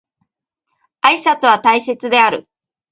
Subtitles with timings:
[1.01, 2.47] 挨拶は大切である